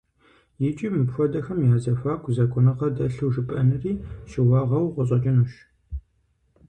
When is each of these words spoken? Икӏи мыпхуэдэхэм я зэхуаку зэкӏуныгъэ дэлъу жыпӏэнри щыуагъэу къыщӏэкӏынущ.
Икӏи 0.67 0.87
мыпхуэдэхэм 0.93 1.59
я 1.73 1.77
зэхуаку 1.83 2.33
зэкӏуныгъэ 2.35 2.87
дэлъу 2.95 3.31
жыпӏэнри 3.33 3.91
щыуагъэу 4.29 4.93
къыщӏэкӏынущ. 4.95 5.53